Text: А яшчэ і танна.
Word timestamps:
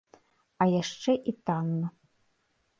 А 0.61 0.67
яшчэ 0.81 1.11
і 1.33 1.37
танна. 1.51 1.87